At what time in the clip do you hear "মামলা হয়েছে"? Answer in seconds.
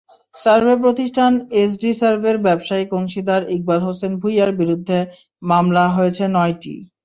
5.41-6.23